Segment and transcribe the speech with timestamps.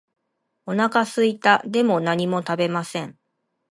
[0.65, 1.61] お腹すいた。
[1.67, 3.19] でも何も食べません。